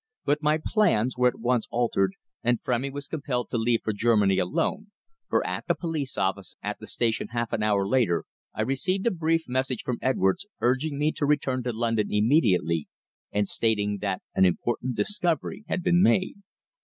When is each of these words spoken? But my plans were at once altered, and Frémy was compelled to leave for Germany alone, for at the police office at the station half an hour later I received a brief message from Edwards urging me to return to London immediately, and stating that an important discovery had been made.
But 0.25 0.41
my 0.41 0.57
plans 0.65 1.15
were 1.15 1.27
at 1.27 1.39
once 1.39 1.67
altered, 1.69 2.15
and 2.41 2.59
Frémy 2.59 2.91
was 2.91 3.07
compelled 3.07 3.51
to 3.51 3.57
leave 3.59 3.81
for 3.83 3.93
Germany 3.93 4.39
alone, 4.39 4.87
for 5.29 5.45
at 5.45 5.67
the 5.67 5.75
police 5.75 6.17
office 6.17 6.55
at 6.63 6.79
the 6.79 6.87
station 6.87 7.27
half 7.27 7.53
an 7.53 7.61
hour 7.61 7.87
later 7.87 8.23
I 8.51 8.63
received 8.63 9.05
a 9.05 9.11
brief 9.11 9.43
message 9.47 9.83
from 9.83 9.99
Edwards 10.01 10.47
urging 10.59 10.97
me 10.97 11.11
to 11.11 11.25
return 11.27 11.61
to 11.65 11.71
London 11.71 12.07
immediately, 12.11 12.87
and 13.31 13.47
stating 13.47 13.99
that 13.99 14.23
an 14.33 14.43
important 14.43 14.95
discovery 14.95 15.65
had 15.67 15.83
been 15.83 16.01
made. 16.01 16.33